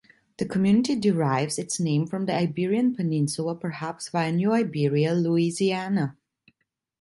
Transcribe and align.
The 0.39 0.47
community 0.47 0.95
derives 0.95 1.59
its 1.59 1.79
name 1.79 2.07
from 2.07 2.25
the 2.25 2.33
Iberian 2.35 2.95
Peninsula 2.95 3.53
perhaps 3.53 4.09
via 4.09 4.31
New 4.31 4.51
Iberia, 4.51 5.13
Louisiana. 5.13 6.17